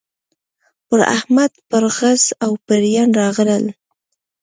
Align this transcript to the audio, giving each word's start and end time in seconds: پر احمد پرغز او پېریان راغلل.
پر 0.87 0.99
احمد 1.15 1.51
پرغز 1.69 2.21
او 2.43 2.51
پېریان 2.67 3.09
راغلل. 3.19 3.63